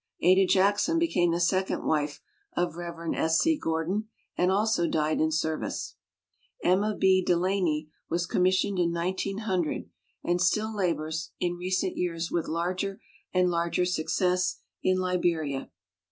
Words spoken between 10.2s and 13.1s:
and still labors in recent years with larger